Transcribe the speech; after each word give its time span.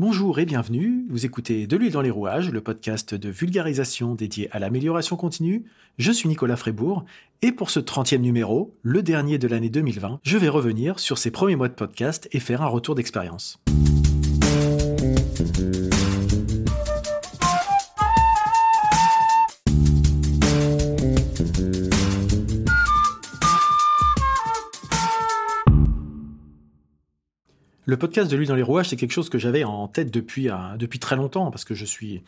Bonjour 0.00 0.38
et 0.38 0.46
bienvenue, 0.46 1.04
vous 1.10 1.26
écoutez 1.26 1.66
De 1.66 1.76
l'huile 1.76 1.92
dans 1.92 2.00
les 2.00 2.08
rouages, 2.08 2.48
le 2.48 2.62
podcast 2.62 3.14
de 3.14 3.28
vulgarisation 3.28 4.14
dédié 4.14 4.48
à 4.50 4.58
l'amélioration 4.58 5.14
continue. 5.16 5.66
Je 5.98 6.10
suis 6.10 6.26
Nicolas 6.26 6.56
Frébourg 6.56 7.04
et 7.42 7.52
pour 7.52 7.68
ce 7.68 7.80
30e 7.80 8.16
numéro, 8.16 8.74
le 8.80 9.02
dernier 9.02 9.36
de 9.36 9.46
l'année 9.46 9.68
2020, 9.68 10.20
je 10.22 10.38
vais 10.38 10.48
revenir 10.48 10.98
sur 10.98 11.18
ces 11.18 11.30
premiers 11.30 11.56
mois 11.56 11.68
de 11.68 11.74
podcast 11.74 12.30
et 12.32 12.40
faire 12.40 12.62
un 12.62 12.68
retour 12.68 12.94
d'expérience. 12.94 13.60
Le 27.90 27.96
podcast 27.96 28.30
de 28.30 28.36
lui 28.36 28.46
dans 28.46 28.54
les 28.54 28.62
rouages, 28.62 28.88
c'est 28.88 28.96
quelque 28.96 29.10
chose 29.10 29.28
que 29.28 29.36
j'avais 29.36 29.64
en 29.64 29.88
tête 29.88 30.12
depuis, 30.12 30.48
euh, 30.48 30.76
depuis 30.78 31.00
très 31.00 31.16
longtemps, 31.16 31.50
parce 31.50 31.64
que 31.64 31.74
je 31.74 31.84
suis, 31.84 32.22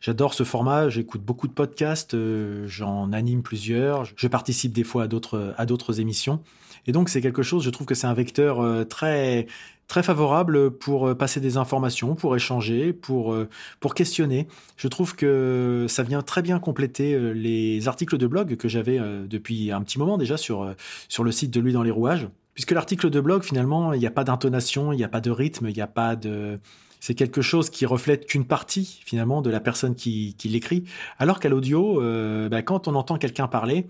j'adore 0.00 0.32
ce 0.32 0.42
format, 0.42 0.88
j'écoute 0.88 1.20
beaucoup 1.20 1.48
de 1.48 1.52
podcasts, 1.52 2.14
euh, 2.14 2.66
j'en 2.66 3.12
anime 3.12 3.42
plusieurs, 3.42 4.06
je 4.16 4.26
participe 4.26 4.72
des 4.72 4.84
fois 4.84 5.02
à 5.02 5.08
d'autres, 5.08 5.52
à 5.58 5.66
d'autres 5.66 6.00
émissions. 6.00 6.40
Et 6.86 6.92
donc, 6.92 7.10
c'est 7.10 7.20
quelque 7.20 7.42
chose, 7.42 7.62
je 7.62 7.68
trouve 7.68 7.86
que 7.86 7.94
c'est 7.94 8.06
un 8.06 8.14
vecteur 8.14 8.62
euh, 8.62 8.84
très, 8.84 9.48
très 9.86 10.02
favorable 10.02 10.70
pour 10.70 11.14
passer 11.14 11.40
des 11.40 11.58
informations, 11.58 12.14
pour 12.14 12.34
échanger, 12.34 12.94
pour, 12.94 13.36
pour 13.80 13.94
questionner. 13.94 14.48
Je 14.78 14.88
trouve 14.88 15.14
que 15.14 15.84
ça 15.90 16.04
vient 16.04 16.22
très 16.22 16.40
bien 16.40 16.58
compléter 16.58 17.34
les 17.34 17.86
articles 17.86 18.16
de 18.16 18.26
blog 18.26 18.56
que 18.56 18.68
j'avais 18.68 18.98
depuis 19.28 19.72
un 19.72 19.82
petit 19.82 19.98
moment 19.98 20.16
déjà 20.16 20.38
sur, 20.38 20.74
sur 21.10 21.22
le 21.22 21.32
site 21.32 21.50
de 21.50 21.60
lui 21.60 21.74
dans 21.74 21.82
les 21.82 21.90
rouages. 21.90 22.28
Puisque 22.54 22.72
l'article 22.72 23.08
de 23.10 23.20
blog, 23.20 23.42
finalement, 23.42 23.92
il 23.92 24.00
n'y 24.00 24.06
a 24.06 24.10
pas 24.10 24.24
d'intonation, 24.24 24.92
il 24.92 24.96
n'y 24.96 25.04
a 25.04 25.08
pas 25.08 25.20
de 25.20 25.30
rythme, 25.30 25.68
il 25.68 25.74
n'y 25.74 25.80
a 25.80 25.86
pas 25.86 26.16
de... 26.16 26.58
C'est 27.00 27.14
quelque 27.14 27.42
chose 27.42 27.68
qui 27.68 27.84
reflète 27.84 28.26
qu'une 28.26 28.44
partie, 28.44 29.00
finalement, 29.04 29.42
de 29.42 29.50
la 29.50 29.58
personne 29.58 29.96
qui, 29.96 30.36
l'écrit. 30.44 30.84
Alors 31.18 31.40
qu'à 31.40 31.48
l'audio, 31.48 32.00
euh, 32.00 32.48
bah, 32.48 32.62
quand 32.62 32.86
on 32.86 32.94
entend 32.94 33.16
quelqu'un 33.16 33.48
parler, 33.48 33.88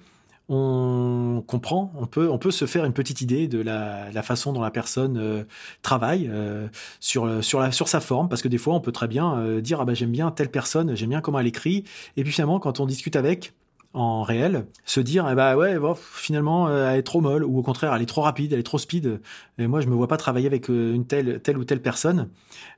on 0.48 1.44
comprend, 1.46 1.92
on 1.98 2.06
peut, 2.06 2.30
on 2.30 2.38
peut 2.38 2.50
se 2.50 2.64
faire 2.64 2.84
une 2.84 2.94
petite 2.94 3.20
idée 3.20 3.48
de 3.48 3.60
la, 3.60 4.22
façon 4.22 4.52
dont 4.52 4.62
la 4.62 4.70
personne 4.70 5.18
euh, 5.18 5.44
travaille 5.82 6.28
euh, 6.32 6.68
sur, 7.00 7.44
sur, 7.44 7.60
la, 7.60 7.70
sur 7.70 7.88
sa 7.88 8.00
forme, 8.00 8.30
parce 8.30 8.40
que 8.40 8.48
des 8.48 8.58
fois, 8.58 8.74
on 8.74 8.80
peut 8.80 8.92
très 8.92 9.08
bien 9.08 9.60
dire 9.60 9.80
ah 9.80 9.84
bah, 9.84 9.94
j'aime 9.94 10.12
bien 10.12 10.30
telle 10.30 10.50
personne, 10.50 10.96
j'aime 10.96 11.10
bien 11.10 11.20
comment 11.20 11.38
elle 11.38 11.46
écrit, 11.46 11.84
et 12.16 12.22
puis 12.22 12.32
finalement, 12.32 12.60
quand 12.60 12.80
on 12.80 12.86
discute 12.86 13.16
avec, 13.16 13.52
en 13.94 14.22
réel, 14.22 14.66
se 14.86 15.00
dire 15.00 15.28
eh 15.30 15.34
bah 15.34 15.56
ouais 15.56 15.76
finalement 15.96 16.68
euh, 16.68 16.90
elle 16.90 17.00
est 17.00 17.02
trop 17.02 17.20
molle 17.20 17.44
ou 17.44 17.58
au 17.58 17.62
contraire 17.62 17.92
elle 17.94 18.00
est 18.00 18.06
trop 18.06 18.22
rapide, 18.22 18.52
elle 18.54 18.60
est 18.60 18.64
trop 18.64 18.78
speed 18.78 19.20
et 19.58 19.66
moi 19.66 19.82
je 19.82 19.86
me 19.86 19.94
vois 19.94 20.08
pas 20.08 20.16
travailler 20.16 20.46
avec 20.46 20.70
euh, 20.70 20.94
une 20.94 21.06
telle 21.06 21.40
telle 21.40 21.58
ou 21.58 21.64
telle 21.64 21.82
personne. 21.82 22.30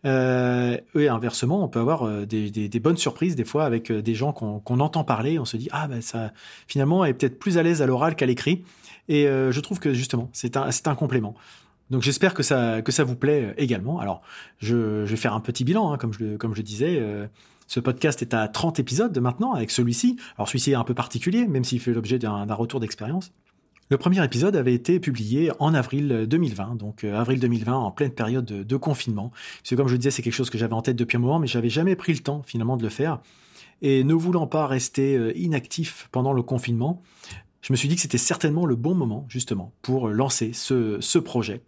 Euh, 0.05 0.77
et 0.97 1.09
inversement, 1.09 1.63
on 1.63 1.69
peut 1.69 1.79
avoir 1.79 2.07
euh, 2.07 2.27
des, 2.27 2.81
bonnes 2.81 2.97
surprises 2.97 3.37
des 3.37 3.45
fois 3.45 3.65
avec 3.65 3.93
des 3.93 4.15
gens 4.15 4.33
qu'on 4.33 4.81
entend 4.81 5.05
parler, 5.05 5.39
on 5.39 5.45
se 5.45 5.57
dit 5.57 5.69
ah 5.71 5.87
bah 5.87 6.01
ça 6.01 6.33
finalement 6.67 7.05
elle 7.05 7.13
est 7.13 7.15
peut-être 7.15 7.39
plus 7.39 7.59
à 7.59 7.63
l'aise 7.63 7.81
à 7.81 7.87
l'oral 7.87 8.17
qu'à 8.17 8.27
l'écrit 8.27 8.65
et 9.09 9.27
je 9.27 9.61
trouve 9.61 9.79
que 9.79 9.95
justement 9.95 10.31
c'est 10.33 10.57
un 10.57 10.95
complément. 10.97 11.35
Donc 11.91 12.03
j'espère 12.03 12.35
que 12.35 12.43
ça 12.43 12.83
que 12.83 12.91
ça 12.91 13.05
vous 13.05 13.15
plaît 13.15 13.55
également. 13.57 14.01
Alors 14.01 14.23
je, 14.59 15.05
vais 15.05 15.17
faire 15.17 15.35
un 15.35 15.41
petit 15.41 15.65
bilan 15.65 15.93
hein, 15.93 15.99
comme 15.99 16.55
je 16.55 16.63
disais. 16.63 17.01
Ce 17.67 17.81
podcast 17.81 18.23
est 18.23 18.35
à 18.35 18.47
30 18.49 18.79
épisodes 18.79 19.17
maintenant 19.19 19.53
avec 19.53 19.71
celui-ci. 19.71 20.17
Alors 20.37 20.49
celui-ci 20.49 20.73
est 20.73 20.77
un 20.77 20.85
peu 20.85 20.95
particulier, 20.95 21.47
même 21.47 21.65
s'il 21.65 21.81
fait 21.81 21.93
l'objet 21.93 22.19
d'un 22.19 22.55
retour 22.55 22.81
d'expérience. 22.81 23.33
Le 23.91 23.99
premier 23.99 24.25
épisode 24.25 24.57
avait 24.57 24.73
été 24.73 24.99
publié 24.99 25.53
en 25.59 25.75
avril 25.75 26.27
2020, 26.27 26.77
donc 26.77 27.05
euh, 27.05 27.19
avril 27.19 27.39
2020 27.39 27.75
en 27.75 27.91
pleine 27.91 28.13
période 28.13 28.47
de, 28.47 28.77
confinement. 28.77 29.31
C'est 29.63 29.77
comme 29.77 29.89
je 29.89 29.97
disais, 29.97 30.11
c'est 30.11 30.23
quelque 30.23 30.33
chose 30.33 30.49
que 30.49 30.57
j'avais 30.57 30.73
en 30.73 30.81
tête 30.81 30.97
depuis 30.97 31.17
un 31.17 31.21
moment, 31.21 31.39
mais 31.39 31.47
j'avais 31.47 31.69
jamais 31.69 31.95
pris 31.95 32.15
le 32.15 32.21
temps 32.21 32.43
finalement 32.47 32.79
de 32.79 32.83
le 32.83 32.89
faire. 32.89 33.21
Et 33.83 34.03
ne 34.03 34.15
voulant 34.15 34.47
pas 34.47 34.67
rester 34.67 35.17
euh, 35.17 35.37
inactif 35.37 36.09
pendant 36.13 36.33
le 36.33 36.43
confinement, 36.43 37.03
je 37.61 37.73
me 37.73 37.77
suis 37.77 37.89
dit 37.89 37.95
que 37.97 38.01
c'était 38.01 38.19
certainement 38.19 38.65
le 38.65 38.75
bon 38.75 38.95
moment 38.95 39.27
justement 39.29 39.73
pour 39.83 40.09
lancer 40.09 40.53
ce, 40.55 41.19
projet. 41.19 41.63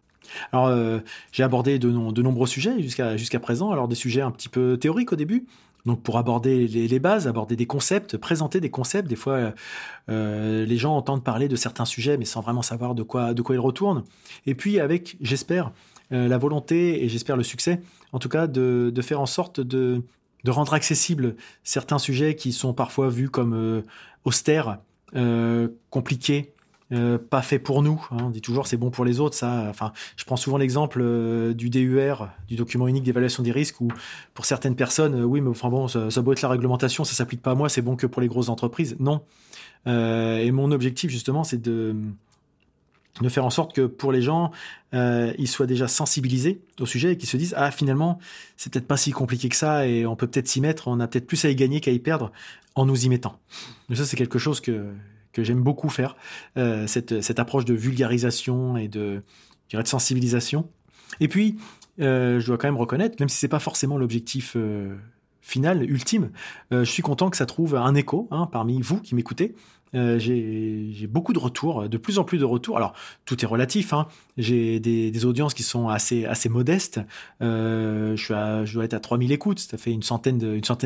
Alors, 0.52 0.66
euh, 0.66 1.00
j'ai 1.32 1.42
abordé 1.42 1.78
de, 1.78 1.90
nombreux 1.90 2.46
sujets 2.46 2.80
jusqu'à 2.80 3.40
présent. 3.40 3.70
Alors, 3.72 3.88
des 3.88 3.94
sujets 3.94 4.22
un 4.22 4.30
petit 4.30 4.48
peu 4.48 4.78
théoriques 4.78 5.12
au 5.12 5.16
début, 5.16 5.46
donc 5.86 6.02
pour 6.02 6.18
aborder 6.18 6.66
les, 6.66 6.98
bases, 6.98 7.28
aborder 7.28 7.54
des 7.56 7.66
concepts, 7.66 8.16
présenter 8.16 8.60
des 8.60 8.70
concepts, 8.70 9.08
des 9.08 9.16
fois 9.16 9.54
euh, 10.10 10.66
les 10.66 10.76
gens 10.76 10.96
entendent 10.96 11.22
parler 11.22 11.48
de 11.48 11.56
certains 11.56 11.84
sujets 11.84 12.16
mais 12.18 12.24
sans 12.24 12.40
vraiment 12.40 12.62
savoir 12.62 12.94
de 12.94 13.04
quoi, 13.04 13.34
de 13.34 13.42
quoi 13.42 13.54
ils 13.54 13.60
retournent. 13.60 14.02
Et 14.46 14.54
puis 14.54 14.80
avec, 14.80 15.16
j'espère, 15.20 15.72
euh, 16.12 16.28
la 16.28 16.38
volonté 16.38 17.04
et 17.04 17.08
j'espère 17.08 17.36
le 17.36 17.44
succès, 17.44 17.80
en 18.12 18.18
tout 18.18 18.28
cas, 18.28 18.48
de, 18.48 18.92
faire 19.00 19.20
en 19.20 19.26
sorte 19.26 19.60
de, 19.60 20.02
de, 20.44 20.50
rendre 20.50 20.74
accessibles 20.74 21.36
certains 21.62 21.98
sujets 21.98 22.34
qui 22.34 22.52
sont 22.52 22.74
parfois 22.74 23.08
vus 23.08 23.30
comme 23.30 23.54
euh, 23.54 23.82
austères, 24.24 24.80
compliqués, 25.88 26.52
euh, 26.92 27.18
pas 27.18 27.42
fait 27.42 27.58
pour 27.58 27.82
nous. 27.82 28.06
Hein. 28.12 28.18
On 28.20 28.30
dit 28.30 28.40
toujours 28.40 28.68
c'est 28.68 28.76
bon 28.76 28.90
pour 28.90 29.04
les 29.04 29.18
autres. 29.18 29.34
Ça, 29.34 29.66
enfin, 29.68 29.92
je 30.16 30.24
prends 30.24 30.36
souvent 30.36 30.56
l'exemple 30.56 31.00
euh, 31.02 31.52
du 31.52 31.68
DUR, 31.68 32.28
du 32.46 32.54
document 32.54 32.86
unique 32.86 33.02
d'évaluation 33.02 33.42
des 33.42 33.50
risques, 33.50 33.80
où 33.80 33.88
pour 34.34 34.44
certaines 34.44 34.76
personnes, 34.76 35.16
euh, 35.16 35.24
oui, 35.24 35.40
mais 35.40 35.50
enfin 35.50 35.68
bon, 35.68 35.88
ça, 35.88 36.10
ça 36.10 36.22
doit 36.22 36.32
être 36.32 36.42
la 36.42 36.48
réglementation, 36.48 37.02
ça 37.02 37.14
s'applique 37.14 37.42
pas 37.42 37.52
à 37.52 37.54
moi, 37.56 37.68
c'est 37.68 37.82
bon 37.82 37.96
que 37.96 38.06
pour 38.06 38.22
les 38.22 38.28
grosses 38.28 38.48
entreprises. 38.48 38.96
Non. 39.00 39.22
et 39.86 40.50
mon 40.52 40.70
objectif 40.70 41.10
justement, 41.10 41.44
c'est 41.44 41.60
de 41.60 41.96
de 43.22 43.30
faire 43.30 43.46
en 43.46 43.50
sorte 43.50 43.74
que 43.74 43.86
pour 43.86 44.12
les 44.12 44.20
gens, 44.20 44.52
ils 44.92 45.48
soient 45.48 45.66
déjà 45.66 45.88
sensibilisés 45.88 46.60
au 46.80 46.86
sujet 46.86 47.12
et 47.12 47.16
qu'ils 47.16 47.28
se 47.28 47.36
disent 47.36 47.54
ah 47.56 47.70
finalement 47.70 48.18
c'est 48.56 48.70
peut-être 48.72 48.86
pas 48.86 48.98
si 48.98 49.10
compliqué 49.10 49.48
que 49.48 49.56
ça 49.56 49.86
et 49.86 50.06
on 50.06 50.16
peut 50.16 50.26
peut-être 50.26 50.48
s'y 50.48 50.60
mettre, 50.60 50.88
on 50.88 51.00
a 51.00 51.08
peut-être 51.08 51.26
plus 51.26 51.44
à 51.44 51.50
y 51.50 51.56
gagner 51.56 51.80
qu'à 51.80 51.92
y 51.92 51.98
perdre 51.98 52.30
en 52.74 52.84
nous 52.84 53.06
y 53.06 53.08
mettant. 53.08 53.38
Mais 53.88 53.96
ça 53.96 54.04
c'est 54.04 54.16
quelque 54.16 54.38
chose 54.38 54.60
que 54.60 54.92
que 55.36 55.44
j'aime 55.44 55.60
beaucoup 55.60 55.90
faire, 55.90 56.16
euh, 56.56 56.86
cette, 56.86 57.20
cette, 57.20 57.38
approche 57.38 57.66
de 57.66 57.74
vulgarisation 57.74 58.78
et 58.78 58.88
de, 58.88 59.22
de 59.70 59.86
sensibilisation. 59.86 60.70
Et 61.20 61.28
puis, 61.28 61.56
euh, 62.00 62.40
je 62.40 62.46
dois 62.46 62.56
quand 62.56 62.68
même 62.68 62.78
reconnaître, 62.78 63.16
même 63.20 63.28
si 63.28 63.36
c'est 63.36 63.46
pas 63.46 63.58
forcément 63.58 63.98
l'objectif 63.98 64.54
euh, 64.56 64.96
final, 65.42 65.88
ultime, 65.88 66.30
je 66.72 66.84
suis 66.84 67.02
content 67.02 67.28
que 67.28 67.36
ça 67.36 67.46
trouve 67.46 67.76
un 67.76 67.94
écho 67.94 68.26
hein, 68.30 68.48
parmi 68.50 68.80
vous 68.80 69.00
qui 69.00 69.14
m'écoutez. 69.14 69.54
j'ai 69.92 71.06
beaucoup 71.08 71.32
de 71.34 71.38
retours, 71.38 71.88
de 71.88 71.98
plus 71.98 72.18
en 72.18 72.24
plus 72.24 72.38
de 72.38 72.44
retours. 72.44 72.78
Alors, 72.78 72.94
tout 73.26 73.44
est 73.44 73.46
relatif. 73.46 73.92
Hein. 73.92 74.08
J'ai 74.38 74.80
des, 74.80 75.24
audiences 75.24 75.54
qui 75.54 75.62
sont 75.62 75.88
assez, 75.88 76.24
assez 76.24 76.48
modestes. 76.48 77.00
je, 77.40 78.16
je 78.16 78.72
dois 78.72 78.84
être 78.84 78.94
à 78.94 79.00
3000 79.00 79.30
écoutes. 79.30 79.60
Ça 79.60 79.78
fait 79.78 79.92
une 79.92 80.02
centaine 80.02 80.38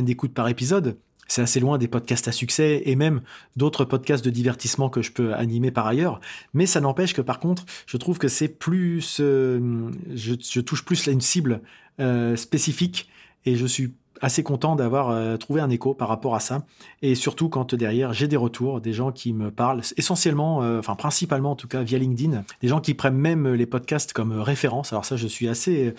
d'écoutes 0.04 0.34
par 0.34 0.48
épisode 0.48 0.98
c'est 1.30 1.42
assez 1.42 1.60
loin 1.60 1.78
des 1.78 1.88
podcasts 1.88 2.26
à 2.28 2.32
succès 2.32 2.82
et 2.84 2.96
même 2.96 3.22
d'autres 3.56 3.84
podcasts 3.84 4.24
de 4.24 4.30
divertissement 4.30 4.88
que 4.88 5.00
je 5.00 5.12
peux 5.12 5.32
animer 5.34 5.70
par 5.70 5.86
ailleurs. 5.86 6.20
Mais 6.54 6.66
ça 6.66 6.80
n'empêche 6.80 7.14
que 7.14 7.22
par 7.22 7.38
contre, 7.38 7.64
je 7.86 7.96
trouve 7.96 8.18
que 8.18 8.28
c'est 8.28 8.48
plus, 8.48 9.18
euh, 9.20 9.90
je, 10.12 10.60
touche 10.60 10.84
plus 10.84 11.06
à 11.06 11.12
une 11.12 11.20
cible 11.20 11.62
euh, 12.00 12.34
spécifique 12.34 13.08
et 13.46 13.56
je 13.56 13.64
suis 13.64 13.92
assez 14.20 14.42
content 14.42 14.76
d'avoir 14.76 15.10
euh, 15.10 15.36
trouvé 15.36 15.60
un 15.60 15.70
écho 15.70 15.94
par 15.94 16.08
rapport 16.08 16.34
à 16.34 16.40
ça. 16.40 16.66
Et 17.00 17.14
surtout 17.14 17.48
quand 17.48 17.74
derrière, 17.74 18.12
j'ai 18.12 18.26
des 18.26 18.36
retours, 18.36 18.80
des 18.80 18.92
gens 18.92 19.12
qui 19.12 19.32
me 19.32 19.50
parlent 19.50 19.82
essentiellement, 19.96 20.58
enfin 20.78 20.96
principalement 20.96 21.52
en 21.52 21.56
tout 21.56 21.68
cas 21.68 21.82
via 21.82 21.98
LinkedIn, 21.98 22.44
des 22.60 22.68
gens 22.68 22.80
qui 22.80 22.94
prennent 22.94 23.14
même 23.14 23.48
les 23.54 23.66
podcasts 23.66 24.12
comme 24.12 24.32
référence. 24.32 24.92
Alors 24.92 25.04
ça, 25.04 25.16
je 25.16 25.28
suis 25.28 25.48
assez, 25.48 25.94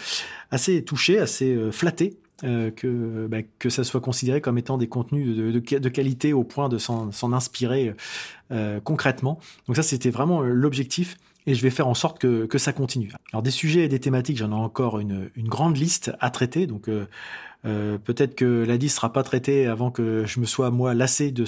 assez 0.51 0.83
touché, 0.83 1.19
assez 1.19 1.57
flatté 1.71 2.20
euh, 2.43 2.71
que, 2.71 3.27
bah, 3.27 3.43
que 3.59 3.69
ça 3.69 3.83
soit 3.83 4.01
considéré 4.01 4.41
comme 4.41 4.57
étant 4.57 4.79
des 4.79 4.87
contenus 4.87 5.37
de, 5.37 5.89
qualité 5.89 6.33
au 6.33 6.43
point 6.43 6.69
de 6.69 6.79
s'en 6.79 7.33
inspirer 7.33 7.93
euh, 8.51 8.79
concrètement. 8.79 9.39
Donc 9.67 9.75
ça, 9.75 9.83
c'était 9.83 10.09
vraiment 10.09 10.41
l'objectif 10.41 11.17
et 11.45 11.53
je 11.53 11.61
vais 11.61 11.69
faire 11.69 11.87
en 11.87 11.93
sorte 11.93 12.17
que, 12.17 12.57
ça 12.57 12.73
continue. 12.73 13.11
Alors 13.31 13.43
des 13.43 13.51
sujets 13.51 13.81
et 13.81 13.87
des 13.87 13.99
thématiques, 13.99 14.37
j'en 14.37 14.51
ai 14.51 14.55
encore 14.55 14.99
une, 14.99 15.29
grande 15.37 15.77
liste 15.77 16.13
à 16.19 16.31
traiter, 16.31 16.65
donc 16.65 16.87
euh, 16.87 17.05
euh 17.65 17.99
peut-être 17.99 18.33
que 18.33 18.65
la 18.67 18.75
liste 18.75 18.95
sera 18.95 19.13
pas 19.13 19.21
traitée 19.21 19.67
avant 19.67 19.91
que 19.91 20.25
je 20.25 20.39
me 20.39 20.45
sois 20.45 20.71
moi 20.71 20.95
lassé 20.95 21.31
de 21.31 21.45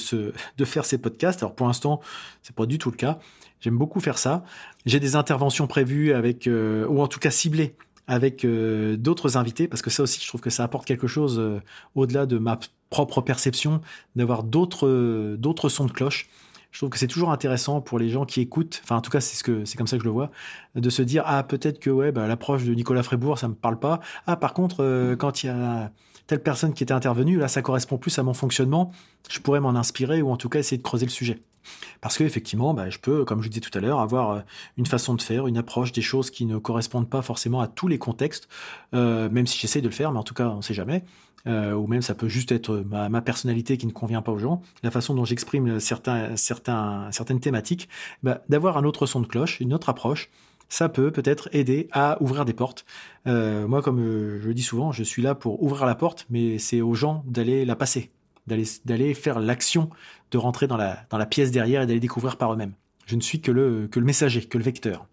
faire 0.66 0.86
ces 0.86 1.00
podcasts. 1.00 1.42
Alors 1.42 1.56
pour 1.56 1.66
l'instant, 1.66 2.02
c'est 2.44 2.56
pas 2.56 2.68
du 2.68 2.78
tout 2.78 2.92
le 2.92 2.98
cas. 2.98 3.18
J'aime 3.62 3.78
beaucoup 3.78 4.00
faire 4.00 4.19
ça. 4.19 4.44
J'ai 4.86 5.00
des 5.00 5.16
interventions 5.16 5.66
prévues 5.66 6.13
avec, 6.13 6.48
ou 6.48 7.02
en 7.02 7.07
tout 7.07 7.19
cas 7.19 7.31
ciblées 7.31 7.75
avec 8.08 8.44
euh, 8.46 8.98
d'autres 8.98 9.38
invités, 9.38 9.68
parce 9.68 9.82
que 9.82 9.90
ça 9.90 10.04
aussi, 10.04 10.20
je 10.22 10.28
trouve 10.28 10.42
que 10.42 10.50
ça 10.50 10.64
apporte 10.64 10.86
quelque 10.86 11.08
chose 11.08 11.40
euh, 11.40 11.62
au-delà 11.96 12.26
de 12.26 12.38
ma 12.38 12.60
propre 12.90 13.22
perception, 13.22 13.82
d'avoir 14.16 14.44
d'autres 14.44 14.88
euh, 14.88 15.38
d'autres 15.38 15.70
sons 15.70 15.86
de 15.86 15.92
cloche. 15.92 16.30
Je 16.72 16.80
trouve 16.80 16.90
que 16.90 16.98
c'est 16.98 17.08
toujours 17.08 17.32
intéressant 17.32 17.82
pour 17.82 18.00
les 18.00 18.10
gens 18.10 18.26
qui 18.26 18.42
écoutent, 18.42 18.82
enfin 18.84 18.98
en 18.98 19.02
tout 19.02 19.12
cas 19.12 19.22
c'est 19.22 19.36
ce 19.36 19.44
que 19.44 19.64
c'est 19.64 19.78
comme 19.78 19.86
ça 19.88 19.98
que 19.98 20.04
je 20.04 20.08
le 20.08 20.12
vois, 20.12 20.32
de 20.76 20.90
se 20.90 21.04
dire 21.04 21.24
ah 21.28 21.44
peut-être 21.44 21.80
que 21.80 21.92
ouais 21.92 22.12
bah, 22.12 22.28
l'approche 22.28 22.64
de 22.64 22.74
Nicolas 22.74 23.04
Frébourg 23.04 23.38
ça 23.38 23.48
me 23.48 23.54
parle 23.54 23.80
pas. 23.80 24.00
Ah 24.26 24.38
par 24.38 24.56
contre 24.56 25.16
quand 25.20 25.44
il 25.44 25.48
y 25.48 25.50
a 25.50 25.92
telle 26.26 26.42
personne 26.42 26.74
qui 26.74 26.82
était 26.82 26.94
intervenue 26.94 27.38
là 27.38 27.48
ça 27.48 27.62
correspond 27.62 28.00
plus 28.00 28.18
à 28.18 28.24
mon 28.24 28.34
fonctionnement, 28.34 28.92
je 29.30 29.40
pourrais 29.40 29.60
m'en 29.60 29.76
inspirer 29.76 30.24
ou 30.24 30.32
en 30.32 30.38
tout 30.38 30.50
cas 30.50 30.60
essayer 30.60 30.78
de 30.78 30.84
creuser 30.84 31.06
le 31.06 31.12
sujet. 31.12 31.44
Parce 32.01 32.18
que 32.18 32.24
effectivement, 32.24 32.74
bah, 32.74 32.89
je 32.89 33.00
peux, 33.00 33.25
comme 33.25 33.42
je 33.42 33.50
disais 33.50 33.62
tout 33.62 33.75
à 33.77 33.81
l'heure, 33.81 34.00
avoir 34.00 34.31
euh, 34.31 34.39
une 34.77 34.86
façon 34.86 35.15
de 35.15 35.21
faire, 35.21 35.48
une 35.48 35.57
approche 35.57 35.92
des 35.92 36.01
choses 36.01 36.31
qui 36.31 36.45
ne 36.45 36.57
correspondent 36.57 37.10
pas 37.10 37.21
forcément 37.21 37.62
à 37.62 37.68
tous 37.68 37.88
les 37.88 37.98
contextes, 37.98 38.48
euh, 38.94 39.30
même 39.30 39.48
si 39.48 39.60
j'essaie 39.60 39.81
de 39.81 39.88
le 39.88 39.94
faire, 39.94 40.12
mais 40.12 40.19
en 40.19 40.24
tout 40.24 40.33
cas, 40.33 40.50
on 40.50 40.57
ne 40.57 40.62
sait 40.62 40.74
jamais. 40.74 41.04
Euh, 41.45 41.74
ou 41.74 41.88
même 41.88 42.01
ça 42.01 42.15
peut 42.15 42.30
juste 42.30 42.54
être 42.54 42.86
ma, 42.89 43.21
personnalité 43.21 43.77
qui 43.77 43.86
ne 43.86 43.92
convient 43.92 44.21
pas 44.21 44.31
aux 44.31 44.38
gens, 44.38 44.62
la 44.81 44.92
façon 44.92 45.13
dont 45.13 45.25
j'exprime 45.25 45.77
certaines 45.81 47.39
thématiques, 47.42 47.89
bah, 48.24 48.44
d'avoir 48.48 48.77
un 48.77 48.86
autre 48.86 49.06
son 49.06 49.19
de 49.19 49.27
cloche, 49.27 49.59
une 49.59 49.74
autre 49.74 49.89
approche, 49.89 50.30
ça 50.69 50.88
peut 50.88 51.12
peut-être 51.12 51.50
aider 51.51 51.89
à 51.92 52.18
ouvrir 52.21 52.45
des 52.45 52.54
portes. 52.54 52.86
moi, 53.25 53.81
comme 53.81 54.00
je 54.42 54.48
le 54.48 54.54
dis 54.54 54.63
souvent, 54.63 54.94
je 54.94 55.04
suis 55.04 55.21
là 55.21 55.36
pour 55.36 55.62
ouvrir 55.62 55.86
la 55.86 55.95
porte, 55.95 56.25
mais 56.30 56.59
c'est 56.59 56.81
aux 56.81 56.94
gens 56.94 57.25
d'aller 57.27 57.66
la 57.66 57.75
passer 57.75 58.09
d'aller 58.48 59.13
faire 59.13 59.39
l'action 59.39 59.89
de 60.33 60.38
rentrer 60.38 60.68
dans 60.68 60.77
la, 60.77 61.06
dans 61.09 61.18
la 61.18 61.25
pièce 61.25 61.51
derrière 61.51 61.83
et 61.83 61.85
d'aller 61.85 62.00
découvrir 62.00 62.38
par 62.38 62.51
eux-mêmes. 62.53 62.74
Je 63.06 63.15
ne 63.15 63.21
suis 63.21 63.39
que 63.39 63.51
le, 63.51 63.88
que 63.88 64.00
le 64.00 64.06
messager, 64.06 64.44
que 64.44 64.57
le 64.57 64.63
vecteur. 64.63 65.07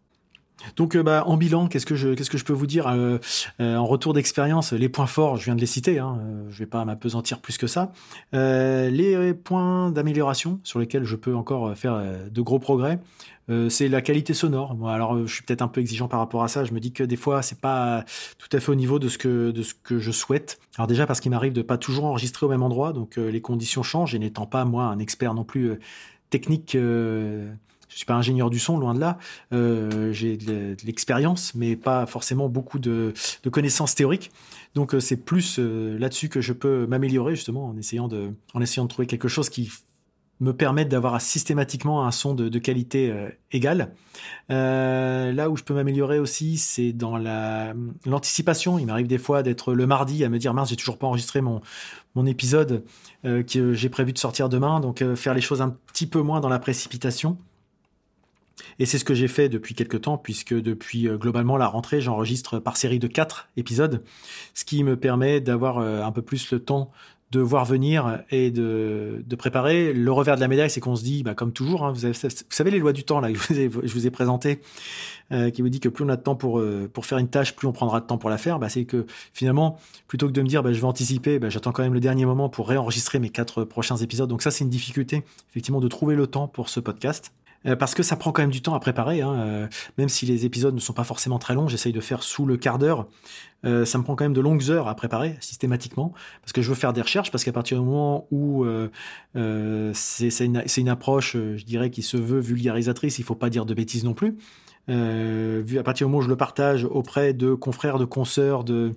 Donc, 0.77 0.97
euh, 0.97 1.03
bah, 1.03 1.25
en 1.27 1.37
bilan, 1.37 1.69
qu'est-ce 1.69 1.87
que 1.87 1.97
je, 1.97 2.45
peux 2.45 2.53
vous 2.53 2.67
dire 2.67 2.87
euh, 2.87 3.19
euh, 3.61 3.77
en 3.77 3.87
retour 3.87 4.13
d'expérience 4.15 4.73
Les 4.73 4.89
points 4.89 5.07
forts, 5.07 5.37
je 5.37 5.45
viens 5.45 5.55
de 5.55 5.61
les 5.61 5.67
citer. 5.67 5.99
Hein, 5.99 6.19
je 6.51 6.59
vais 6.59 6.67
pas 6.67 6.85
m'apesantir 6.85 7.41
plus 7.41 7.59
que 7.59 7.67
ça. 7.67 7.93
les 8.33 9.35
points 9.35 9.91
d'amélioration 9.91 10.59
sur 10.65 10.79
lesquels 10.79 11.05
je 11.05 11.17
peux 11.17 11.35
encore 11.35 11.77
faire 11.77 12.03
de 12.31 12.41
gros 12.43 12.59
progrès, 12.59 12.99
c'est 13.69 13.89
la 13.89 14.01
qualité 14.01 14.35
sonore. 14.35 14.77
Alors, 14.89 15.27
je 15.27 15.33
suis 15.33 15.43
peut-être 15.43 15.63
un 15.63 15.69
peu 15.69 15.81
exigeant 15.81 16.09
par 16.09 16.21
rapport 16.21 16.43
à 16.43 16.49
ça. 16.49 16.65
Je 16.65 16.73
me 16.73 16.81
dis 16.81 16.93
que 16.93 17.03
des 17.03 17.17
fois, 17.17 17.43
c'est 17.43 17.61
pas 17.61 18.05
tout 18.39 18.55
à 18.57 18.61
fait 18.61 18.71
au 18.71 18.77
niveau 18.77 18.99
de 18.99 19.09
ce 19.09 19.19
que 19.19 19.51
de 19.51 19.63
ce 19.63 19.75
que 19.75 19.99
je 19.99 20.11
souhaite. 20.11 20.61
Alors 20.77 20.87
déjà 20.87 21.07
parce 21.07 21.21
qu'il 21.21 21.31
m'arrive 21.31 21.53
de 21.53 21.63
pas 21.63 21.79
toujours 21.79 22.05
enregistrer 22.05 22.47
au 22.47 22.49
même 22.49 22.63
endroit, 22.63 22.93
donc 22.93 23.17
les 23.17 23.41
conditions 23.41 23.83
changent. 23.83 24.15
Et 24.15 24.19
n'étant 24.19 24.47
pas 24.47 24.65
moi 24.65 24.85
un 24.85 24.99
expert 24.99 25.35
non 25.35 25.45
plus 25.45 25.79
technique 26.31 26.77
je 27.91 27.97
suis 27.97 28.07
pas 28.07 28.15
ingénieur 28.15 28.51
du 28.51 28.59
son, 28.59 28.79
loin 28.79 28.95
de 28.95 29.01
là. 29.01 29.19
Euh, 29.53 30.13
j'ai 30.13 30.37
de 30.37 30.77
l'expérience, 30.85 31.55
mais 31.55 31.77
pas 31.77 32.07
forcément 32.07 32.49
beaucoup 32.49 32.79
de, 32.79 33.13
connaissances 33.51 33.95
théoriques. 33.95 34.31
Donc 34.75 34.95
euh, 34.95 35.01
c'est 35.01 35.17
plus 35.17 35.59
euh, 35.59 35.99
là-dessus 35.99 36.29
que 36.29 36.41
je 36.41 36.53
peux 36.53 36.87
m'améliorer 36.87 37.35
justement 37.35 37.67
en 37.67 37.77
essayant 37.77 38.07
de, 38.07 38.33
en 38.55 38.61
essayant 38.61 38.85
de 38.85 38.89
trouver 38.89 39.07
quelque 39.07 39.29
chose 39.29 39.51
qui 39.51 39.71
me 40.39 40.55
permette 40.55 40.89
d'avoir 40.89 41.21
systématiquement 41.21 42.07
un 42.07 42.13
son 42.13 42.33
de, 42.33 42.59
qualité 42.59 43.13
égale. 43.53 43.93
là 44.49 45.51
où 45.51 45.57
je 45.59 45.63
peux 45.65 45.75
m'améliorer 45.75 46.19
aussi, 46.19 46.57
c'est 46.57 46.93
dans 46.93 47.19
la 47.19 47.75
l'anticipation. 48.07 48.79
Il 48.79 48.87
m'arrive 48.87 49.07
des 49.07 49.19
fois 49.19 49.43
d'être 49.43 49.75
le 49.75 49.87
mardi 49.87 50.25
à 50.25 50.31
me 50.31 50.39
dire 50.39 50.55
mince, 50.55 50.71
j'ai 50.71 50.77
toujours 50.77 50.97
pas 50.97 51.07
enregistré 51.07 51.43
mon 51.43 51.61
mon 52.15 52.25
épisode 52.25 52.85
que 53.23 53.75
j'ai 53.75 53.89
prévu 53.91 54.15
de 54.15 54.19
sortir 54.19 54.49
demain, 54.49 54.81
donc 54.81 55.05
faire 55.15 55.35
les 55.35 55.43
choses 55.43 55.61
un 55.61 55.77
petit 55.93 56.07
peu 56.07 56.23
moins 56.23 56.41
dans 56.41 56.49
la 56.49 56.59
précipitation. 56.59 57.37
Et 58.79 58.87
c'est 58.87 58.99
ce 58.99 59.05
que 59.05 59.15
j'ai 59.15 59.29
fait 59.29 59.49
depuis 59.49 59.75
quelques 59.75 60.03
temps, 60.03 60.19
puisque 60.19 60.55
depuis 60.55 61.09
euh, 61.09 61.17
globalement 61.17 61.57
la 61.57 61.67
rentrée, 61.67 62.01
j'enregistre 62.01 62.59
par 62.59 62.77
série 62.77 62.99
de 62.99 63.07
quatre 63.07 63.49
épisodes, 63.57 64.03
ce 64.55 64.65
qui 64.65 64.85
me 64.85 64.97
permet 64.97 65.41
d'avoir 65.41 65.79
euh, 65.79 66.03
un 66.03 66.13
peu 66.13 66.23
plus 66.23 66.51
le 66.53 66.61
temps 66.61 66.91
de 67.31 67.39
voir 67.39 67.65
venir 67.65 68.25
et 68.33 68.51
de, 68.51 69.23
préparer. 69.39 69.93
Le 69.93 70.11
revers 70.11 70.35
de 70.35 70.41
la 70.41 70.49
médaille, 70.49 70.69
c'est 70.69 70.81
qu'on 70.81 70.97
se 70.97 71.05
dit, 71.05 71.23
bah, 71.23 71.35
comme 71.35 71.53
toujours, 71.53 71.85
hein, 71.85 71.93
vous, 71.93 72.05
avez, 72.05 72.13
vous, 72.13 72.29
savez 72.49 72.73
les 72.73 72.81
lois 72.81 72.93
du 72.93 73.05
temps 73.05 73.21
là 73.21 73.31
que 73.31 73.39
je 73.39 73.47
vous 73.47 73.61
ai, 73.61 74.03
je 74.03 74.09
présenté, 74.09 74.61
euh, 75.31 75.51
qui 75.51 75.63
vous 75.63 75.69
dit 75.69 75.79
que 75.79 75.89
plus 75.89 76.05
on 76.05 76.09
a 76.09 76.17
de 76.17 76.23
temps 76.23 76.35
pour 76.35 76.61
pour 76.93 77.07
faire 77.07 77.19
une 77.19 77.29
tâche, 77.29 77.55
plus 77.55 77.69
on 77.69 77.73
prendra 77.73 78.01
de 78.01 78.07
temps 78.07 78.19
pour 78.19 78.31
la 78.31 78.39
faire. 78.39 78.59
Bah, 78.59 78.69
c'est 78.69 78.85
que 78.85 79.07
finalement, 79.33 79.79
plutôt 80.09 80.27
que 80.27 80.33
de 80.33 80.43
me 80.43 80.49
dire, 80.49 80.65
bah, 80.65 80.73
je 80.73 80.81
vais 80.81 80.87
anticiper, 80.87 81.39
j'attends 81.49 81.71
quand 81.71 81.85
même 81.85 81.95
le 81.95 82.01
dernier 82.01 82.25
moment 82.25 82.49
pour 82.49 82.69
réenregistrer 82.69 83.21
mes 83.21 83.31
quatre 83.31 83.63
prochains 83.63 83.97
épisodes. 83.97 84.29
Donc 84.29 84.43
ça, 84.43 84.51
c'est 84.51 84.65
une 84.65 84.71
difficulté 84.71 85.23
effectivement 85.51 85.81
de 85.81 85.89
trouver 85.89 86.17
le 86.17 86.27
temps 86.27 86.49
pour 86.49 86.69
ce 86.69 86.81
podcast. 86.81 87.33
Euh, 87.67 87.77
parce 87.77 87.95
que 87.95 88.03
ça 88.03 88.17
prend 88.17 88.33
quand 88.33 88.43
même 88.43 88.51
du 88.51 88.63
temps 88.63 88.75
à 88.75 88.81
préparer. 88.81 89.21
Hein, 89.21 89.35
euh, 89.35 89.69
même 89.99 90.09
si 90.09 90.27
les 90.27 90.47
épisodes 90.47 90.75
ne 90.75 90.81
sont 90.81 90.93
pas 90.93 91.05
forcément 91.05 91.39
très 91.39 91.55
longs, 91.55 91.69
j'essaye 91.69 91.93
de 91.93 92.01
faire 92.01 92.23
sous 92.23 92.47
le 92.47 92.57
quart 92.57 92.79
d'heure. 92.79 93.07
Euh, 93.67 93.85
ça 93.85 93.99
me 93.99 94.05
prend 94.05 94.17
quand 94.17 94.25
même 94.25 94.33
de 94.33 94.41
longues 94.41 94.71
heures 94.71 94.89
à 94.89 94.95
préparer 94.95 95.37
systématiquement, 95.41 96.15
parce 96.41 96.53
que 96.53 96.63
je 96.63 96.69
veux 96.71 96.75
faire 96.75 96.95
des 96.95 97.03
recherches, 97.03 97.31
parce 97.31 97.45
qu'à 97.45 97.53
partir 97.53 97.79
du 97.79 97.85
moment 97.85 98.27
où 98.31 98.65
c'est 99.35 100.45
une, 100.45 100.65
une, 100.77 100.89
approche, 100.89 101.35
je 101.35 101.65
dirais, 101.65 101.91
qui 101.91 102.03
se 102.03 102.17
veut 102.17 102.41
vulgarisatrice, 102.41 103.19
il 103.19 103.25
faut 103.25 103.35
pas 103.35 103.51
dire 103.51 103.67
de 103.67 103.75
bêtises 103.75 104.05
non 104.05 104.15
plus. 104.15 104.39
Euh, 104.89 105.63
vu 105.65 105.79
à 105.79 105.83
partir 105.83 106.07
du 106.07 106.11
moment 106.11 106.21
où 106.21 106.25
je 106.25 106.29
le 106.29 106.37
partage 106.37 106.85
auprès 106.85 107.33
de 107.33 107.55
confrères, 107.55 107.99
de 107.99 108.05
consoeurs, 108.05 108.65
de, 108.65 108.95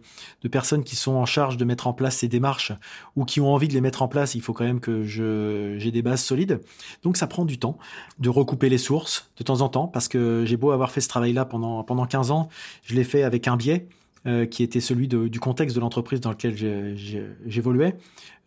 personnes 0.51 0.83
qui 0.83 0.95
sont 0.95 1.13
en 1.13 1.25
charge 1.25 1.57
de 1.57 1.65
mettre 1.65 1.87
en 1.87 1.93
place 1.93 2.17
ces 2.17 2.27
démarches 2.27 2.71
ou 3.15 3.25
qui 3.25 3.41
ont 3.41 3.53
envie 3.53 3.67
de 3.67 3.73
les 3.73 3.81
mettre 3.81 4.01
en 4.01 4.07
place, 4.07 4.33
il 4.35 4.41
faut 4.41 4.53
quand 4.53 4.63
même 4.63 4.79
que 4.79 5.03
j'ai 5.03 5.91
des 5.91 6.01
bases 6.01 6.23
solides. 6.23 6.61
Donc 7.03 7.17
ça 7.17 7.27
prend 7.27 7.45
du 7.45 7.59
temps 7.59 7.77
de 8.19 8.29
recouper 8.29 8.69
les 8.69 8.77
sources 8.77 9.31
de 9.37 9.43
temps 9.43 9.61
en 9.61 9.69
temps 9.69 9.87
parce 9.87 10.07
que 10.07 10.43
j'ai 10.45 10.57
beau 10.57 10.71
avoir 10.71 10.91
fait 10.91 11.01
ce 11.01 11.09
travail-là 11.09 11.45
pendant, 11.45 11.83
pendant 11.83 12.05
15 12.05 12.31
ans, 12.31 12.49
je 12.83 12.95
l'ai 12.95 13.03
fait 13.03 13.23
avec 13.23 13.47
un 13.47 13.57
biais. 13.57 13.87
Euh, 14.25 14.45
qui 14.45 14.63
était 14.63 14.79
celui 14.79 15.09
du 15.09 15.39
contexte 15.41 15.75
de 15.75 15.81
l'entreprise 15.81 16.21
dans 16.21 16.29
lequel 16.29 16.55
j'évoluais. 17.45 17.97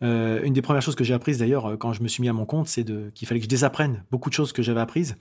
Euh, 0.01 0.41
une 0.41 0.53
des 0.53 0.63
premières 0.63 0.81
choses 0.81 0.95
que 0.95 1.03
j'ai 1.03 1.13
apprises 1.13 1.37
d'ailleurs 1.37 1.77
quand 1.77 1.93
je 1.93 2.01
me 2.01 2.07
suis 2.07 2.21
mis 2.21 2.29
à 2.29 2.33
mon 2.33 2.45
compte, 2.47 2.67
c'est 2.67 2.83
qu'il 3.13 3.27
fallait 3.27 3.39
que 3.39 3.43
je 3.43 3.49
désapprenne 3.49 4.03
beaucoup 4.09 4.31
de 4.31 4.33
choses 4.33 4.53
que 4.53 4.63
j'avais 4.63 4.79
apprises 4.79 5.17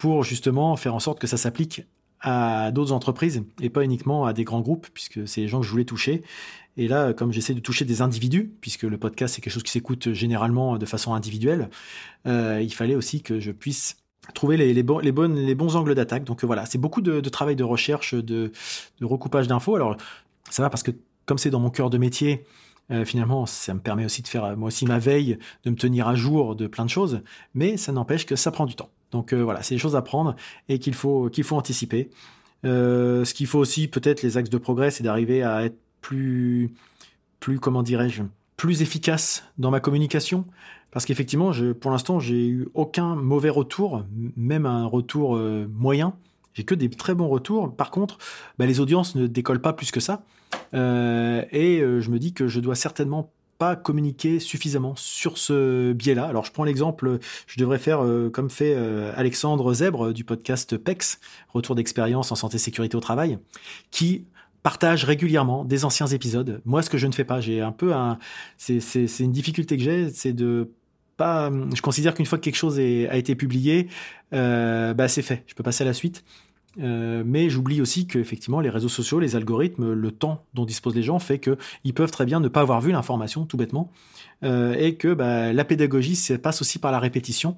pour 0.00 0.24
justement 0.24 0.74
faire 0.76 0.94
en 0.94 0.98
sorte 0.98 1.20
que 1.20 1.26
ça 1.26 1.36
s'applique 1.36 1.82
à 2.22 2.70
d'autres 2.72 2.92
entreprises 2.92 3.44
et 3.60 3.68
pas 3.68 3.84
uniquement 3.84 4.24
à 4.24 4.32
des 4.32 4.44
grands 4.44 4.62
groupes, 4.62 4.88
puisque 4.94 5.28
c'est 5.28 5.42
les 5.42 5.48
gens 5.48 5.60
que 5.60 5.66
je 5.66 5.70
voulais 5.70 5.84
toucher. 5.84 6.22
Et 6.78 6.88
là, 6.88 7.12
comme 7.12 7.32
j'essaie 7.32 7.52
de 7.52 7.60
toucher 7.60 7.84
des 7.84 8.00
individus, 8.00 8.50
puisque 8.62 8.84
le 8.84 8.96
podcast 8.96 9.34
c'est 9.34 9.42
quelque 9.42 9.52
chose 9.52 9.62
qui 9.62 9.70
s'écoute 9.70 10.14
généralement 10.14 10.78
de 10.78 10.86
façon 10.86 11.12
individuelle, 11.12 11.68
euh, 12.26 12.60
il 12.62 12.72
fallait 12.72 12.94
aussi 12.94 13.22
que 13.22 13.40
je 13.40 13.52
puisse 13.52 13.98
trouver 14.34 14.56
les, 14.56 14.82
bons 14.82 15.76
angles 15.76 15.94
d'attaque. 15.94 16.24
Donc 16.24 16.44
voilà, 16.44 16.64
c'est 16.64 16.78
beaucoup 16.78 17.02
de, 17.02 17.20
travail 17.28 17.54
de 17.54 17.64
recherche, 17.64 18.14
de, 18.14 18.52
de 19.00 19.04
recoupage 19.04 19.48
d'infos. 19.48 19.76
Alors 19.76 19.98
ça 20.48 20.62
va 20.62 20.70
parce 20.70 20.82
que 20.82 20.92
comme 21.26 21.36
c'est 21.36 21.50
dans 21.50 21.60
mon 21.60 21.70
cœur 21.70 21.90
de 21.90 21.98
métier, 21.98 22.46
euh, 22.90 23.04
finalement, 23.04 23.44
ça 23.44 23.74
me 23.74 23.80
permet 23.80 24.06
aussi 24.06 24.22
de 24.22 24.28
faire 24.28 24.56
moi 24.56 24.68
aussi 24.68 24.86
ma 24.86 24.98
veille, 24.98 25.38
de 25.64 25.70
me 25.70 25.76
tenir 25.76 26.08
à 26.08 26.14
jour 26.14 26.56
de 26.56 26.66
plein 26.66 26.86
de 26.86 26.90
choses, 26.90 27.20
mais 27.52 27.76
ça 27.76 27.92
n'empêche 27.92 28.24
que 28.24 28.34
ça 28.34 28.50
prend 28.50 28.64
du 28.64 28.74
temps. 28.74 28.90
Donc 29.10 29.32
euh, 29.32 29.42
voilà, 29.42 29.62
c'est 29.62 29.74
des 29.74 29.78
choses 29.78 29.96
à 29.96 30.02
prendre 30.02 30.36
et 30.68 30.78
qu'il 30.78 30.94
faut, 30.94 31.30
anticiper. 31.50 32.10
Euh, 32.64 33.24
ce 33.24 33.34
qu'il 33.34 33.46
faut 33.46 33.58
aussi, 33.58 33.88
peut-être, 33.88 34.22
les 34.22 34.36
axes 34.36 34.50
de 34.50 34.58
progrès, 34.58 34.90
c'est 34.90 35.02
d'arriver 35.02 35.42
à 35.42 35.64
être 35.64 35.78
plus, 36.00 36.72
plus 37.40 37.58
comment 37.58 37.82
dirais-je, 37.82 38.22
plus 38.56 38.82
efficace 38.82 39.44
dans 39.58 39.70
ma 39.70 39.80
communication. 39.80 40.44
Parce 40.90 41.04
qu'effectivement, 41.04 41.52
pour 41.80 41.92
l'instant, 41.92 42.18
j'ai 42.18 42.48
eu 42.48 42.68
aucun 42.74 43.14
mauvais 43.14 43.48
retour, 43.48 44.04
même 44.36 44.66
un 44.66 44.86
retour 44.86 45.36
euh, 45.36 45.68
moyen. 45.72 46.14
J'ai 46.52 46.64
que 46.64 46.74
des 46.74 46.90
très 46.90 47.14
bons 47.14 47.28
retours. 47.28 47.74
Par 47.74 47.92
contre, 47.92 48.18
bah, 48.58 48.66
les 48.66 48.80
audiences 48.80 49.14
ne 49.14 49.28
décollent 49.28 49.60
pas 49.60 49.72
plus 49.72 49.92
que 49.92 50.00
ça. 50.00 50.24
et 50.72 51.80
je 51.80 52.10
me 52.10 52.18
dis 52.18 52.32
que 52.32 52.48
je 52.48 52.58
dois 52.58 52.74
certainement 52.74 53.30
pas 53.60 53.76
communiquer 53.76 54.40
suffisamment 54.40 54.94
sur 54.96 55.36
ce 55.36 55.92
biais-là. 55.92 56.24
Alors 56.24 56.46
je 56.46 56.50
prends 56.50 56.64
l'exemple, 56.64 57.18
je 57.46 57.60
devrais 57.60 57.78
faire 57.78 58.02
euh, 58.02 58.30
comme 58.30 58.48
fait 58.48 58.72
euh, 58.74 59.12
Alexandre 59.16 59.74
Zèbre 59.74 60.14
du 60.14 60.24
podcast 60.24 60.78
PEX, 60.78 61.20
Retour 61.50 61.74
d'expérience 61.74 62.32
en 62.32 62.36
santé 62.36 62.56
sécurité 62.56 62.96
au 62.96 63.00
travail, 63.00 63.38
qui 63.90 64.24
partage 64.62 65.04
régulièrement 65.04 65.66
des 65.66 65.84
anciens 65.84 66.06
épisodes. 66.06 66.62
Moi, 66.64 66.80
ce 66.80 66.88
que 66.88 66.96
je 66.96 67.06
ne 67.06 67.12
fais 67.12 67.24
pas, 67.24 67.42
j'ai 67.42 67.60
un 67.60 67.70
peu 67.70 67.92
un, 67.92 68.18
c'est 68.56 68.80
une 69.20 69.32
difficulté 69.32 69.76
que 69.76 69.82
j'ai, 69.82 70.08
c'est 70.08 70.32
de 70.32 70.70
pas, 71.18 71.50
je 71.74 71.82
considère 71.82 72.14
qu'une 72.14 72.24
fois 72.24 72.38
que 72.38 72.44
quelque 72.44 72.56
chose 72.56 72.78
a 72.78 73.16
été 73.18 73.34
publié, 73.34 73.88
euh, 74.32 74.94
bah 74.94 75.06
c'est 75.06 75.20
fait, 75.20 75.44
je 75.46 75.54
peux 75.54 75.62
passer 75.62 75.84
à 75.84 75.86
la 75.86 75.92
suite. 75.92 76.24
Euh, 76.80 77.22
mais 77.26 77.50
j'oublie 77.50 77.80
aussi 77.80 78.06
que 78.06 78.18
effectivement 78.18 78.60
les 78.60 78.70
réseaux 78.70 78.88
sociaux, 78.88 79.20
les 79.20 79.36
algorithmes, 79.36 79.92
le 79.92 80.10
temps 80.10 80.44
dont 80.54 80.64
disposent 80.64 80.94
les 80.94 81.02
gens 81.02 81.18
fait 81.18 81.38
qu'ils 81.38 81.94
peuvent 81.94 82.10
très 82.10 82.24
bien 82.24 82.40
ne 82.40 82.48
pas 82.48 82.60
avoir 82.60 82.80
vu 82.80 82.92
l'information 82.92 83.44
tout 83.44 83.56
bêtement 83.56 83.90
euh, 84.44 84.74
et 84.74 84.94
que 84.94 85.12
bah, 85.12 85.52
la 85.52 85.64
pédagogie 85.64 86.18
passe 86.42 86.62
aussi 86.62 86.78
par 86.78 86.92
la 86.92 86.98
répétition 86.98 87.56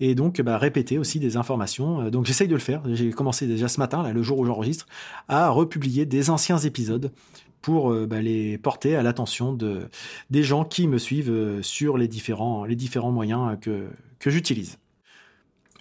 et 0.00 0.14
donc 0.14 0.40
bah, 0.40 0.56
répéter 0.58 0.98
aussi 0.98 1.20
des 1.20 1.36
informations. 1.36 2.02
Euh, 2.02 2.10
donc 2.10 2.24
j'essaye 2.24 2.48
de 2.48 2.54
le 2.54 2.60
faire. 2.60 2.82
J'ai 2.94 3.10
commencé 3.10 3.46
déjà 3.46 3.68
ce 3.68 3.78
matin, 3.78 4.10
le 4.10 4.22
jour 4.22 4.38
où 4.38 4.46
j'enregistre, 4.46 4.86
à 5.28 5.50
republier 5.50 6.06
des 6.06 6.30
anciens 6.30 6.58
épisodes 6.58 7.12
pour 7.60 7.94
bah, 8.06 8.20
les 8.20 8.58
porter 8.58 8.96
à 8.96 9.04
l'attention 9.04 9.52
de, 9.52 9.82
des 10.30 10.42
gens 10.42 10.64
qui 10.64 10.88
me 10.88 10.98
suivent 10.98 11.60
sur 11.62 11.96
les 11.96 12.08
différents, 12.08 12.66
moyens 13.12 13.56
que 13.60 14.30
j'utilise. 14.30 14.78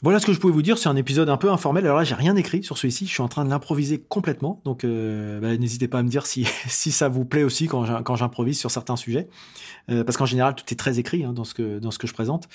Voilà 0.04 0.20
ce 0.20 0.26
que 0.26 0.34
je 0.34 0.40
pouvais 0.40 0.54
vous 0.54 0.64
dire. 0.64 0.80
C'est 0.80 0.90
un 0.90 0.96
épisode 0.96 1.30
un 1.30 1.38
peu 1.38 1.52
informel. 1.52 1.86
Alors 1.86 1.98
là, 1.98 2.04
j'ai 2.04 2.16
rien 2.16 2.36
écrit 2.36 2.64
sur 2.64 2.76
celui-ci. 2.76 3.06
Je 3.06 3.12
suis 3.12 3.22
en 3.22 3.28
train 3.28 3.46
de 3.46 3.50
l'improviser 3.52 4.00
complètement. 4.00 4.60
Donc, 4.66 4.84
euh, 4.84 5.40
bah, 5.40 5.56
n'hésitez 5.56 5.88
pas 5.88 6.00
à 6.00 6.04
me 6.04 6.10
dire 6.10 6.26
si, 6.26 6.48
si 6.68 6.92
ça 6.92 7.08
vous 7.08 7.24
plaît 7.24 7.44
aussi 7.44 7.68
quand 7.68 8.16
j'improvise 8.16 8.58
sur 8.58 8.72
certains 8.72 8.96
sujets. 8.96 9.28
Euh, 9.90 10.04
parce 10.04 10.18
qu'en 10.18 10.26
général, 10.26 10.56
tout 10.56 10.66
est 10.72 10.76
très 10.76 10.98
écrit 10.98 11.24
hein, 11.24 11.34
dans, 11.34 11.44
ce 11.44 11.54
que, 11.54 11.78
dans 11.78 11.92
ce 11.92 12.00
que 12.00 12.08
je 12.08 12.14
présente. 12.14 12.50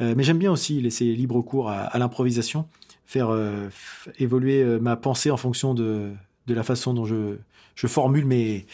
Euh, 0.00 0.14
mais 0.16 0.22
j'aime 0.22 0.38
bien 0.38 0.52
aussi 0.52 0.80
laisser 0.80 1.06
libre 1.06 1.40
cours 1.42 1.70
à, 1.70 1.80
à 1.80 1.98
l'improvisation, 1.98 2.68
faire 3.04 3.30
évoluer 4.18 4.64
ma 4.80 4.96
pensée 4.96 5.30
en 5.30 5.36
fonction 5.36 5.74
de, 5.74 6.12
de 6.46 6.54
la 6.54 6.62
façon 6.62 6.94
dont 6.94 7.04
je, 7.04 7.36
je 7.74 7.86
formule 7.88 8.26
mes, 8.26 8.64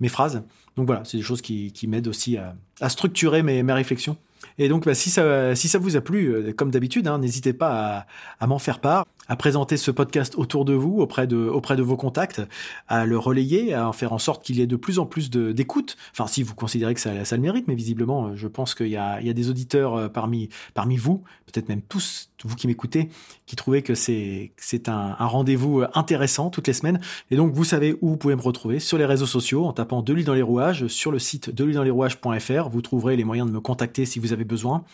mes 0.00 0.08
phrases. 0.08 0.42
Donc 0.76 0.86
voilà, 0.86 1.02
c'est 1.04 1.18
des 1.18 1.22
choses 1.22 1.42
qui, 1.42 1.72
qui 1.72 1.86
m'aident 1.86 2.08
aussi 2.08 2.36
à, 2.36 2.56
à 2.80 2.88
structurer 2.88 3.42
mes, 3.42 3.62
mes 3.62 3.72
réflexions. 3.72 4.16
Et 4.58 4.68
donc, 4.68 4.84
bah, 4.86 4.94
si, 4.94 5.10
ça, 5.10 5.54
si 5.54 5.68
ça 5.68 5.78
vous 5.78 5.96
a 5.96 6.00
plu, 6.00 6.28
euh, 6.28 6.52
comme 6.52 6.70
d'habitude, 6.70 7.06
hein, 7.08 7.18
n'hésitez 7.18 7.52
pas 7.52 7.98
à, 7.98 8.06
à 8.40 8.46
m'en 8.46 8.58
faire 8.58 8.80
part, 8.80 9.04
à 9.28 9.36
présenter 9.36 9.76
ce 9.76 9.90
podcast 9.90 10.34
autour 10.36 10.64
de 10.64 10.72
vous, 10.72 11.00
auprès 11.00 11.26
de, 11.26 11.36
auprès 11.36 11.76
de 11.76 11.82
vos 11.82 11.96
contacts, 11.96 12.42
à 12.88 13.04
le 13.06 13.18
relayer, 13.18 13.74
à 13.74 13.88
en 13.88 13.92
faire 13.92 14.12
en 14.12 14.18
sorte 14.18 14.44
qu'il 14.44 14.56
y 14.56 14.62
ait 14.62 14.66
de 14.66 14.76
plus 14.76 14.98
en 14.98 15.06
plus 15.06 15.30
d'écoute. 15.30 15.96
Enfin, 16.12 16.26
si 16.26 16.42
vous 16.42 16.54
considérez 16.54 16.94
que 16.94 17.00
ça, 17.00 17.24
ça, 17.24 17.36
le 17.36 17.42
mérite, 17.42 17.66
mais 17.68 17.74
visiblement, 17.74 18.34
je 18.36 18.48
pense 18.48 18.74
qu'il 18.74 18.86
y 18.86 18.96
y 18.96 18.96
a 18.96 19.32
des 19.32 19.50
auditeurs 19.50 19.94
euh, 19.94 20.08
parmi, 20.08 20.48
parmi 20.74 20.96
vous, 20.96 21.22
peut-être 21.46 21.68
même 21.68 21.82
tous, 21.82 22.30
vous 22.44 22.54
qui 22.54 22.66
m'écoutez, 22.66 23.08
qui 23.46 23.56
trouvez 23.56 23.82
que 23.82 23.94
c'est, 23.94 24.52
un, 24.88 25.16
un 25.18 25.26
rendez-vous 25.26 25.82
intéressant 25.94 26.50
toutes 26.50 26.66
les 26.68 26.72
semaines. 26.72 27.00
Et 27.30 27.36
donc, 27.36 27.52
vous 27.52 27.64
savez 27.64 27.96
où 28.00 28.10
vous 28.10 28.16
pouvez 28.16 28.36
me 28.36 28.42
retrouver 28.42 28.78
sur 28.78 28.98
les 28.98 29.04
réseaux 29.04 29.26
sociaux 29.26 29.64
en 29.64 29.72
tapant 29.72 30.02
De 30.02 30.12
l'huile 30.12 30.24
dans 30.24 30.34
les 30.34 30.42
rouages 30.42 30.86
sur 30.86 31.10
le 31.10 31.18
site 31.18 31.50
rouages.fr. 31.58 32.68
Vous 32.68 32.82
trouverez 32.82 33.16
les 33.16 33.24
moyens 33.24 33.48
de 33.48 33.52
me 33.52 33.60
contacter 33.60 34.06
si 34.06 34.18
vous 34.18 34.32
avez 34.32 34.44
besoin. 34.46 34.84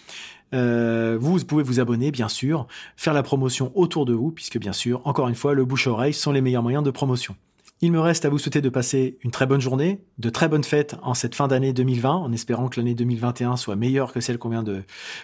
Euh, 0.54 1.16
vous, 1.20 1.38
pouvez 1.44 1.62
vous 1.62 1.80
abonner, 1.80 2.10
bien 2.10 2.28
sûr, 2.28 2.66
faire 2.96 3.14
la 3.14 3.22
promotion 3.22 3.72
autour 3.74 4.04
de 4.04 4.12
vous, 4.12 4.30
puisque 4.30 4.58
bien 4.58 4.72
sûr, 4.72 5.00
encore 5.04 5.28
une 5.28 5.34
fois, 5.34 5.54
le 5.54 5.64
bouche-oreille 5.64 6.12
sont 6.12 6.32
les 6.32 6.40
meilleurs 6.40 6.62
moyens 6.62 6.84
de 6.84 6.90
promotion. 6.90 7.36
Il 7.80 7.90
me 7.90 7.98
reste 7.98 8.24
à 8.24 8.28
vous 8.28 8.38
souhaiter 8.38 8.60
de 8.60 8.68
passer 8.68 9.18
une 9.22 9.32
très 9.32 9.46
bonne 9.46 9.60
journée, 9.60 10.04
de 10.18 10.30
très 10.30 10.48
bonnes 10.48 10.62
fêtes 10.62 10.96
en 11.02 11.14
cette 11.14 11.34
fin 11.34 11.48
d'année 11.48 11.72
2020, 11.72 12.14
en 12.14 12.32
espérant 12.32 12.68
que 12.68 12.78
l'année 12.78 12.94
2021 12.94 13.56
soit 13.56 13.74
meilleure 13.74 14.12
que 14.12 14.20
celle 14.20 14.38
qu'on 14.38 14.50
vient 14.50 14.62
de, 14.62 14.82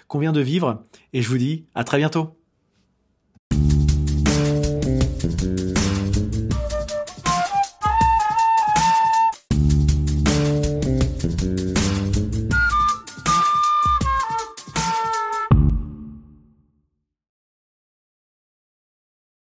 qu'on 0.09 0.19
vient 0.19 0.33
de 0.33 0.41
vivre. 0.41 0.83
Et 1.13 1.23
je 1.23 1.29
vous 1.29 1.39
dis 1.39 1.67
à 1.77 1.85
très 1.85 1.99
bientôt. 1.99 2.38